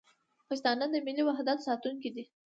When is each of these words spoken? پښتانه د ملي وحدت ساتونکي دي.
پښتانه 0.47 0.85
د 0.93 0.95
ملي 1.05 1.23
وحدت 1.25 1.57
ساتونکي 1.67 2.09
دي. 2.15 2.23